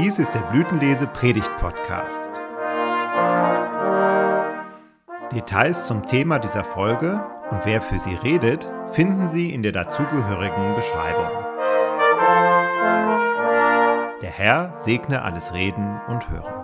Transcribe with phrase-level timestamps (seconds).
[0.00, 2.30] Dies ist der Blütenlese Predigt Podcast.
[5.32, 10.76] Details zum Thema dieser Folge und wer für sie redet, finden Sie in der dazugehörigen
[10.76, 11.30] Beschreibung.
[14.22, 16.57] Der Herr segne alles Reden und Hören.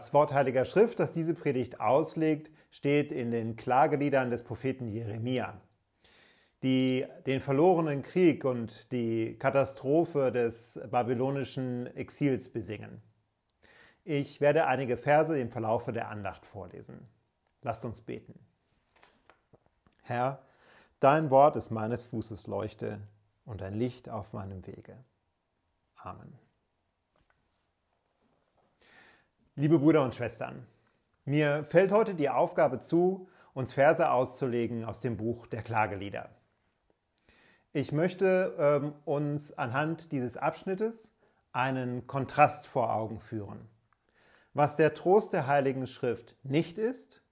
[0.00, 5.60] Das Wort Heiliger Schrift, das diese Predigt auslegt, steht in den Klageliedern des Propheten Jeremia,
[6.62, 13.02] die den verlorenen Krieg und die Katastrophe des babylonischen Exils besingen.
[14.02, 17.06] Ich werde einige Verse im Verlaufe der Andacht vorlesen.
[17.60, 18.40] Lasst uns beten.
[20.00, 20.40] Herr,
[21.00, 23.00] dein Wort ist meines Fußes Leuchte
[23.44, 24.96] und ein Licht auf meinem Wege.
[25.96, 26.38] Amen.
[29.60, 30.66] Liebe Brüder und Schwestern,
[31.26, 36.30] mir fällt heute die Aufgabe zu, uns Verse auszulegen aus dem Buch der Klagelieder.
[37.74, 41.12] Ich möchte ähm, uns anhand dieses Abschnittes
[41.52, 43.68] einen Kontrast vor Augen führen.
[44.54, 47.22] Was der Trost der Heiligen Schrift nicht ist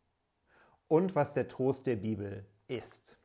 [0.87, 3.17] und was der Trost der Bibel ist.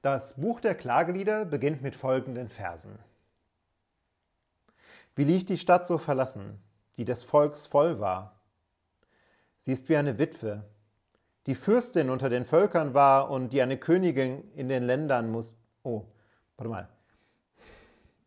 [0.00, 2.98] Das Buch der Klagelieder beginnt mit folgenden Versen.
[5.16, 6.60] Wie liegt die Stadt so verlassen,
[6.96, 8.40] die des Volks voll war?
[9.60, 10.64] Sie ist wie eine Witwe,
[11.46, 15.54] die Fürstin unter den Völkern war und die eine Königin in den Ländern muss.
[15.82, 16.04] Oh,
[16.56, 16.88] warte mal.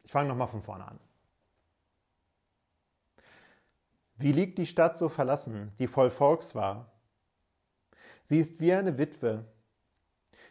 [0.03, 0.99] Ich fange nochmal von vorne an.
[4.17, 6.91] Wie liegt die Stadt so verlassen, die voll Volks war?
[8.23, 9.45] Sie ist wie eine Witwe,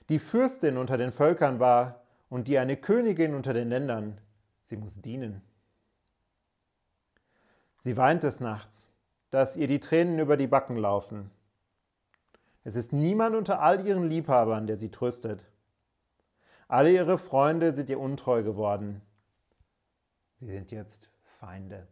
[0.08, 4.20] die Fürstin unter den Völkern war und die eine Königin unter den Ländern.
[4.64, 5.42] Sie muss dienen.
[7.86, 8.88] Sie weint des Nachts,
[9.30, 11.30] dass ihr die Tränen über die Backen laufen.
[12.64, 15.44] Es ist niemand unter all ihren Liebhabern, der sie tröstet.
[16.66, 19.02] Alle ihre Freunde sind ihr untreu geworden.
[20.40, 21.86] Sie sind jetzt Feinde.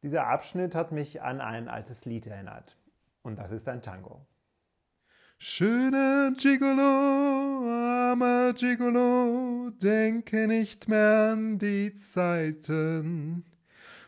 [0.00, 2.78] Dieser Abschnitt hat mich an ein altes Lied erinnert.
[3.24, 4.24] Und das ist ein Tango.
[5.36, 7.60] Schöner Gigolo,
[8.16, 13.44] armer Gigolo, denke nicht mehr an die Zeiten,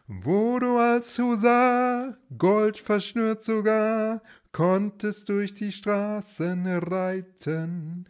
[0.07, 8.07] wo du als Husar, Gold verschnürt sogar, konntest durch die Straßen reiten.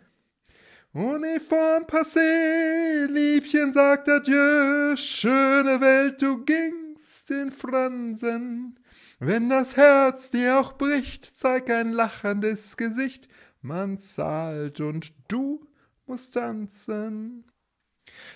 [0.93, 8.79] Uniform passé, Liebchen sagt Adieu, schöne Welt, du gingst in Fransen.
[9.19, 13.29] Wenn das Herz dir auch bricht, zeig ein lachendes Gesicht,
[13.61, 15.68] man zahlt und du
[16.09, 17.45] musst tanzen.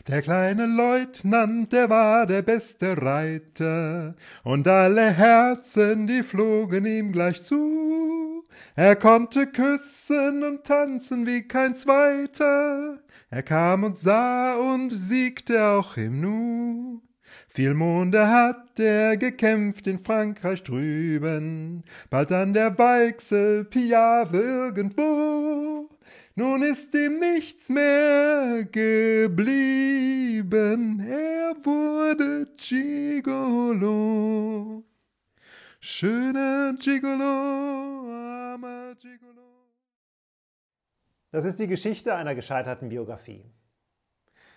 [0.07, 7.43] Der kleine Leutnant, der war der beste Reiter, und alle Herzen, die flogen ihm gleich
[7.43, 8.45] zu.
[8.75, 15.97] Er konnte küssen und tanzen wie kein zweiter, er kam und sah und siegte auch
[15.97, 17.03] im Nu.
[17.49, 25.82] Viel Monde hat er gekämpft in Frankreich drüben, bald an der Weichsel Piave irgendwo.
[26.35, 30.41] Nun ist ihm nichts mehr geblieben,
[31.07, 34.03] er wurde Gigolo.
[35.79, 39.43] Schöner Gigolo, armer Gigolo.
[41.33, 43.45] Das ist die Geschichte einer gescheiterten Biografie.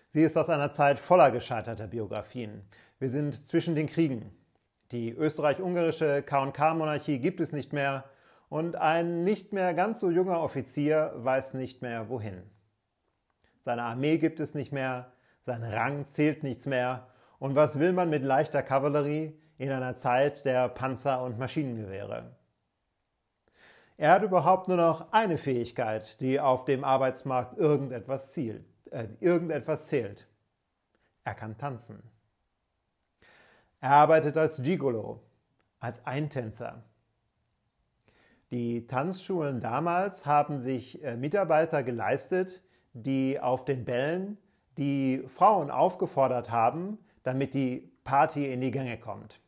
[0.08, 2.62] Sie ist aus einer Zeit voller gescheiterter Biografien.
[3.00, 4.32] Wir sind zwischen den Kriegen.
[4.92, 8.06] Die österreich-ungarische KK-Monarchie gibt es nicht mehr
[8.56, 12.42] und ein nicht mehr ganz so junger Offizier weiß nicht mehr wohin.
[13.60, 15.12] Seine Armee gibt es nicht mehr,
[15.42, 20.46] sein Rang zählt nichts mehr und was will man mit leichter Kavallerie in einer Zeit
[20.46, 22.34] der Panzer und Maschinengewehre?
[23.98, 29.88] Er hat überhaupt nur noch eine Fähigkeit, die auf dem Arbeitsmarkt irgendetwas zielt äh, irgendetwas
[29.88, 30.30] zählt.
[31.26, 32.02] Er kann tanzen.
[33.82, 35.22] Er arbeitet als Gigolo,
[35.82, 36.86] als Eintänzer.
[38.52, 42.64] Die Tanzschulen damals haben sich äh, Mitarbeiter geleistet,
[42.94, 44.38] die auf den Bällen
[44.78, 49.40] die Frauen aufgefordert haben, damit die Party in die Gänge kommt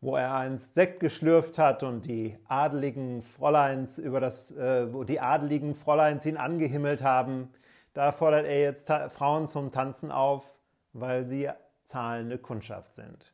[0.00, 5.20] wo er einst Sekt geschlürft hat und die adeligen Fräuleins über das, äh, wo die
[5.20, 7.50] adeligen Fräuleins ihn angehimmelt haben,
[7.92, 10.48] da fordert er jetzt Frauen zum Tanzen auf,
[10.92, 11.50] weil sie
[11.86, 13.32] zahlende Kundschaft sind.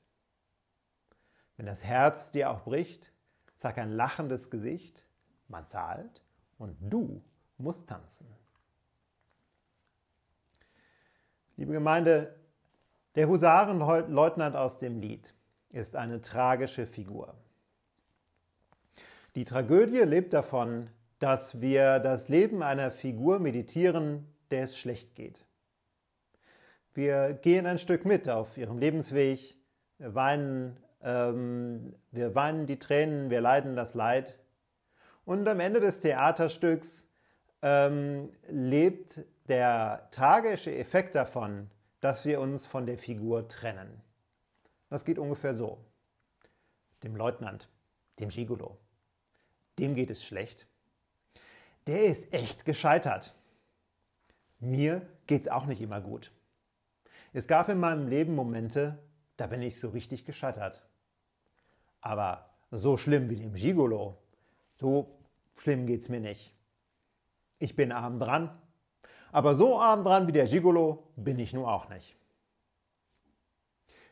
[1.57, 3.12] Wenn das Herz dir auch bricht,
[3.63, 5.05] zeig ein lachendes Gesicht,
[5.47, 6.21] man zahlt
[6.59, 7.23] und du
[7.59, 8.27] musst tanzen.
[11.57, 12.35] Liebe Gemeinde,
[13.15, 15.33] der Husarenleutnant aus dem Lied
[15.71, 17.37] ist eine tragische Figur.
[19.37, 25.47] Die Tragödie lebt davon, dass wir das Leben einer Figur meditieren, der es schlecht geht.
[26.95, 29.57] Wir gehen ein Stück mit auf ihrem Lebensweg,
[29.99, 34.39] weinen, wir weinen die Tränen, wir leiden das Leid.
[35.25, 37.09] Und am Ende des Theaterstücks
[37.63, 41.71] ähm, lebt der tragische Effekt davon,
[42.01, 44.01] dass wir uns von der Figur trennen.
[44.91, 45.79] Das geht ungefähr so.
[47.03, 47.69] Dem Leutnant,
[48.21, 48.79] dem Gigolo,
[49.79, 50.67] dem geht es schlecht.
[51.87, 53.35] Der ist echt gescheitert.
[54.61, 56.31] Mir geht es auch nicht immer gut.
[57.33, 58.99] Es gab in meinem Leben Momente,
[59.37, 60.85] da bin ich so richtig gescheitert.
[62.03, 64.19] Aber so schlimm wie dem Gigolo,
[64.75, 65.19] so
[65.57, 66.53] schlimm geht es mir nicht.
[67.59, 68.51] Ich bin arm dran,
[69.31, 72.17] aber so arm dran wie der Gigolo bin ich nun auch nicht.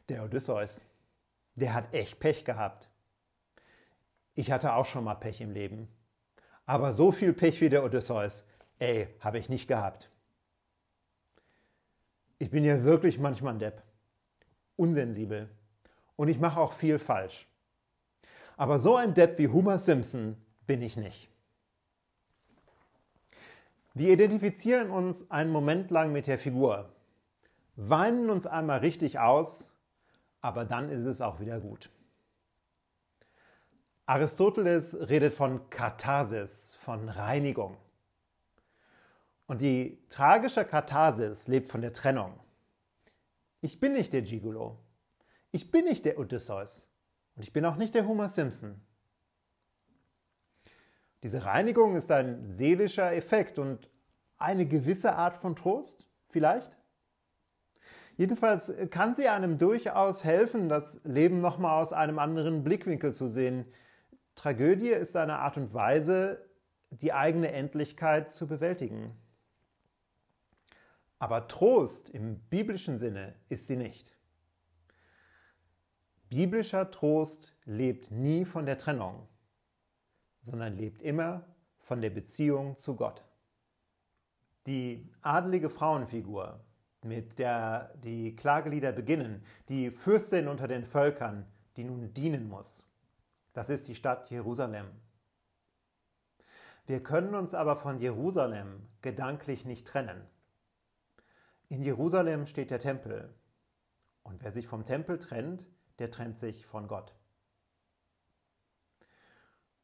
[0.08, 0.80] Der Odysseus,
[1.56, 2.88] der hat echt Pech gehabt.
[4.34, 5.88] Ich hatte auch schon mal Pech im Leben.
[6.66, 8.46] Aber so viel Pech wie der Odysseus,
[8.78, 10.08] ey, habe ich nicht gehabt.
[12.38, 13.82] Ich bin ja wirklich manchmal ein Depp,
[14.76, 15.50] unsensibel
[16.16, 17.49] und ich mache auch viel falsch.
[18.60, 20.36] Aber so ein Depp wie Homer Simpson
[20.66, 21.30] bin ich nicht.
[23.94, 26.92] Wir identifizieren uns einen Moment lang mit der Figur,
[27.76, 29.72] weinen uns einmal richtig aus,
[30.42, 31.88] aber dann ist es auch wieder gut.
[34.04, 37.78] Aristoteles redet von Katharsis, von Reinigung.
[39.46, 42.38] Und die tragische Katharsis lebt von der Trennung.
[43.62, 44.76] Ich bin nicht der Gigolo.
[45.50, 46.89] Ich bin nicht der Odysseus.
[47.40, 48.78] Und ich bin auch nicht der Homer Simpson.
[51.22, 53.88] Diese Reinigung ist ein seelischer Effekt und
[54.36, 56.76] eine gewisse Art von Trost, vielleicht.
[58.18, 63.64] Jedenfalls kann sie einem durchaus helfen, das Leben nochmal aus einem anderen Blickwinkel zu sehen.
[64.34, 66.46] Tragödie ist eine Art und Weise,
[66.90, 69.16] die eigene Endlichkeit zu bewältigen.
[71.18, 74.19] Aber Trost im biblischen Sinne ist sie nicht.
[76.30, 79.26] Biblischer Trost lebt nie von der Trennung,
[80.42, 81.44] sondern lebt immer
[81.80, 83.24] von der Beziehung zu Gott.
[84.68, 86.64] Die adelige Frauenfigur,
[87.02, 92.86] mit der die Klagelieder beginnen, die Fürstin unter den Völkern, die nun dienen muss,
[93.52, 94.86] das ist die Stadt Jerusalem.
[96.86, 100.24] Wir können uns aber von Jerusalem gedanklich nicht trennen.
[101.68, 103.34] In Jerusalem steht der Tempel.
[104.22, 105.66] Und wer sich vom Tempel trennt,
[106.00, 107.14] der trennt sich von Gott.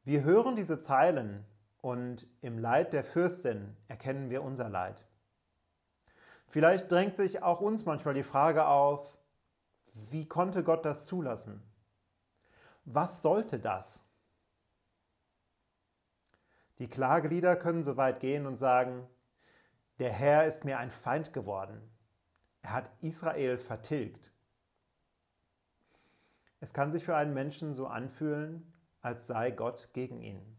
[0.02, 1.44] Wir hören diese Zeilen
[1.82, 5.04] und im Leid der Fürstin erkennen wir unser Leid.
[6.48, 9.18] Vielleicht drängt sich auch uns manchmal die Frage auf,
[9.92, 11.62] wie konnte Gott das zulassen?
[12.86, 14.02] Was sollte das?
[16.78, 19.06] Die Klagelieder können so weit gehen und sagen,
[19.98, 21.80] der Herr ist mir ein Feind geworden.
[22.62, 24.32] Er hat Israel vertilgt.
[26.61, 28.73] Es kann sich für einen Menschen so anfühlen,
[29.03, 30.56] als sei Gott gegen ihn.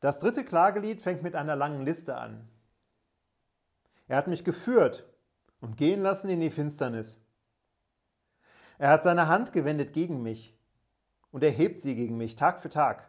[0.00, 2.48] Das dritte Klagelied fängt mit einer langen Liste an.
[4.08, 5.06] Er hat mich geführt
[5.60, 7.22] und gehen lassen in die Finsternis.
[8.78, 10.56] Er hat seine Hand gewendet gegen mich
[11.30, 13.08] und erhebt sie gegen mich Tag für Tag.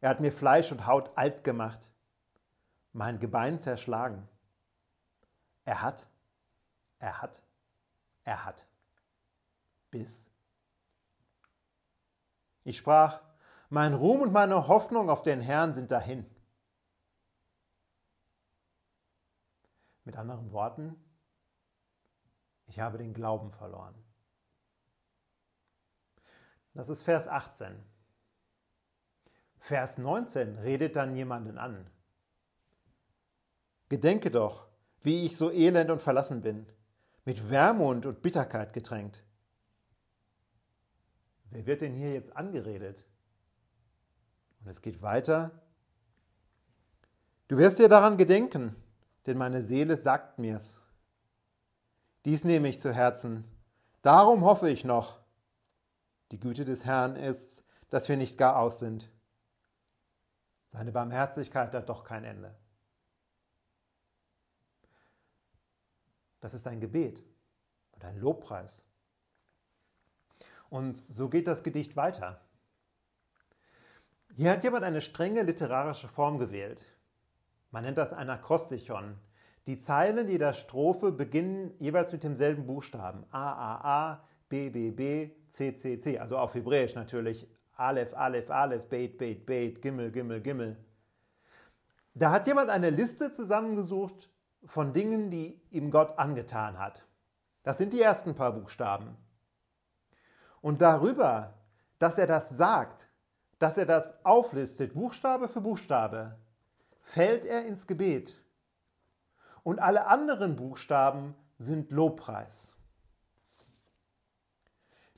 [0.00, 1.90] Er hat mir Fleisch und Haut alt gemacht,
[2.92, 4.28] mein Gebein zerschlagen.
[5.64, 6.06] Er hat,
[6.98, 7.42] er hat,
[8.24, 8.66] er hat.
[9.90, 10.30] Bis.
[12.64, 13.20] Ich sprach,
[13.68, 16.24] mein Ruhm und meine Hoffnung auf den Herrn sind dahin.
[20.04, 20.96] Mit anderen Worten,
[22.66, 23.94] ich habe den Glauben verloren.
[26.74, 27.84] Das ist Vers 18.
[29.58, 31.90] Vers 19 redet dann jemanden an.
[33.88, 34.68] Gedenke doch,
[35.02, 36.66] wie ich so elend und verlassen bin,
[37.24, 39.22] mit Wermut und Bitterkeit getränkt.
[41.50, 43.04] Wer wird denn hier jetzt angeredet?
[44.60, 45.50] Und es geht weiter.
[47.48, 48.76] Du wirst dir daran gedenken,
[49.26, 50.80] denn meine Seele sagt mir's.
[52.24, 53.44] Dies nehme ich zu Herzen.
[54.02, 55.20] Darum hoffe ich noch.
[56.30, 59.10] Die Güte des Herrn ist, dass wir nicht gar aus sind.
[60.66, 62.54] Seine Barmherzigkeit hat doch kein Ende.
[66.40, 67.22] Das ist ein Gebet
[67.92, 68.82] und ein Lobpreis.
[70.68, 72.40] Und so geht das Gedicht weiter.
[74.36, 76.86] Hier hat jemand eine strenge literarische Form gewählt.
[77.70, 79.18] Man nennt das ein Akrostichon.
[79.66, 83.24] Die Zeilen jeder Strophe beginnen jeweils mit demselben Buchstaben.
[83.30, 87.46] A, A, A, BBB, CCC, also auf Hebräisch natürlich.
[87.76, 90.76] Aleph, Aleph, Aleph, Beit, Beit, Beit, Gimmel, Gimmel, Gimmel.
[92.14, 94.30] Da hat jemand eine Liste zusammengesucht
[94.66, 97.04] von Dingen, die ihm Gott angetan hat.
[97.62, 99.16] Das sind die ersten paar Buchstaben.
[100.60, 101.54] Und darüber,
[101.98, 103.08] dass er das sagt,
[103.58, 106.38] dass er das auflistet, Buchstabe für Buchstabe,
[107.02, 108.40] fällt er ins Gebet.
[109.62, 112.76] Und alle anderen Buchstaben sind Lobpreis.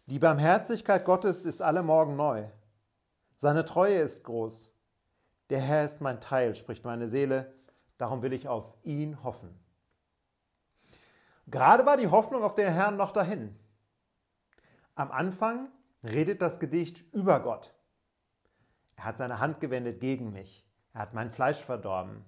[0.06, 2.48] Die Barmherzigkeit Gottes ist alle Morgen neu.
[3.36, 4.72] Seine Treue ist groß.
[5.50, 7.52] Der Herr ist mein Teil, spricht meine Seele,
[8.02, 9.56] darum will ich auf ihn hoffen.
[11.46, 13.56] Gerade war die Hoffnung auf den Herrn noch dahin.
[14.96, 15.68] Am Anfang
[16.02, 17.72] redet das Gedicht über Gott.
[18.96, 20.66] Er hat seine Hand gewendet gegen mich.
[20.92, 22.24] Er hat mein Fleisch verdorben.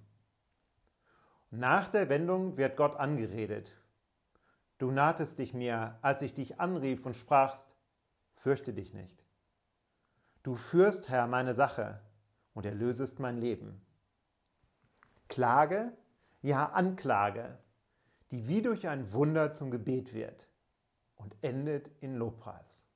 [1.51, 3.73] Nach der Wendung wird Gott angeredet.
[4.79, 7.75] Du nahtest dich mir, als ich dich anrief und sprachst,
[8.37, 9.25] fürchte dich nicht.
[10.45, 12.01] Du führst, Herr, meine Sache
[12.53, 13.85] und erlösest mein Leben.
[15.35, 15.93] Klage,
[16.43, 17.59] ja Anklage,
[18.31, 20.49] die wie durch ein Wunder zum Gebet wird
[21.17, 22.87] und endet in Lobpreis.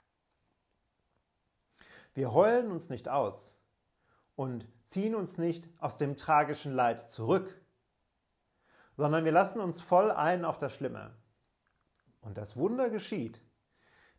[2.14, 3.60] Wir heulen uns nicht aus
[4.36, 7.60] und ziehen uns nicht aus dem tragischen Leid zurück,
[8.96, 11.16] sondern wir lassen uns voll ein auf das Schlimme.
[12.20, 13.42] Und das Wunder geschieht,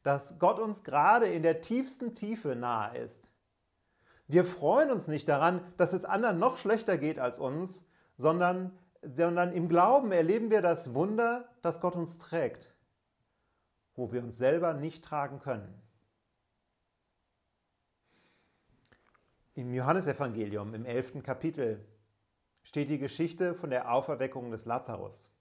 [0.04, 3.32] dass Gott uns gerade in der tiefsten Tiefe nahe ist.
[4.28, 7.86] Wir freuen uns nicht daran, dass es anderen noch schlechter geht als uns,
[8.20, 12.76] sondern, sondern im Glauben erleben wir das Wunder, dass Gott uns trägt,
[13.96, 15.74] wo wir uns selber nicht tragen können.
[19.56, 21.24] Im Johannesevangelium im 11.
[21.24, 21.84] Kapitel
[22.62, 25.32] steht die Geschichte von der Auferweckung des Lazarus.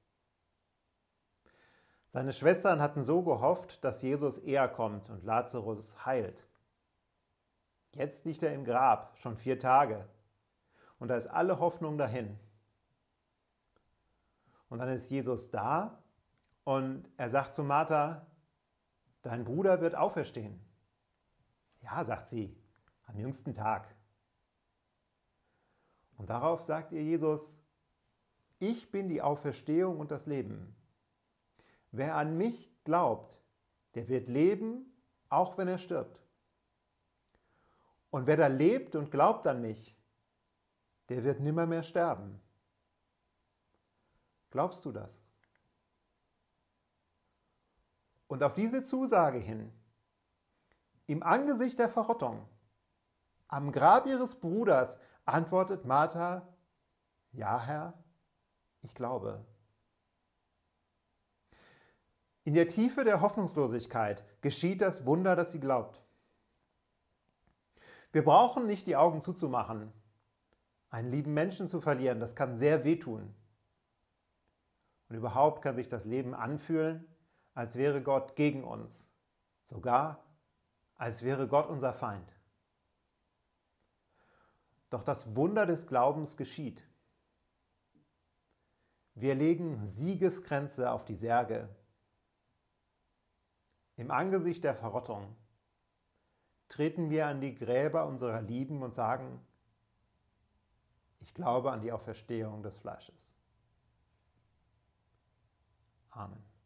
[2.07, 6.47] Seine Schwestern hatten so gehofft, dass Jesus eher kommt und Lazarus heilt.
[7.97, 10.09] Jetzt liegt er im Grab, schon vier Tage,
[11.01, 12.39] und da ist alle Hoffnung dahin.
[14.69, 16.03] Und dann ist Jesus da
[16.65, 18.27] und er sagt zu Martha,
[19.23, 20.61] dein Bruder wird auferstehen.
[21.81, 22.55] Ja, sagt sie,
[23.07, 23.95] am jüngsten Tag.
[26.17, 27.59] Und darauf sagt ihr Jesus,
[28.59, 30.75] ich bin die Auferstehung und das Leben.
[31.93, 33.39] Wer an mich glaubt,
[33.95, 34.93] der wird leben,
[35.29, 36.21] auch wenn er stirbt.
[38.11, 39.97] Und wer da lebt und glaubt an mich,
[41.09, 42.41] der wird nimmer mehr sterben.
[44.51, 45.23] Glaubst du das?
[48.29, 49.73] Und auf diese Zusage hin,
[51.07, 52.47] im Angesicht der Verrottung,
[53.49, 56.47] am Grab ihres Bruders, antwortet Martha,
[57.33, 57.95] ja Herr,
[58.83, 59.45] ich glaube.
[62.45, 66.03] In der Tiefe der Hoffnungslosigkeit geschieht das Wunder, das sie glaubt.
[68.13, 69.93] Wir brauchen nicht die Augen zuzumachen.
[70.91, 73.35] Einen lieben Menschen zu verlieren, das kann sehr wehtun.
[75.09, 77.07] Und überhaupt kann sich das Leben anfühlen,
[77.55, 79.11] als wäre Gott gegen uns,
[79.65, 80.25] sogar
[80.95, 82.33] als wäre Gott unser Feind.
[84.91, 86.83] Doch das Wunder des Glaubens geschieht.
[89.15, 91.69] Wir legen Siegesgrenze auf die Särge
[93.99, 95.35] im Angesicht der Verrottung
[96.69, 99.45] treten wir an die Gräber unserer Lieben und sagen,
[101.19, 103.35] ich glaube an die Auferstehung des Fleisches.
[106.19, 106.58] Amen.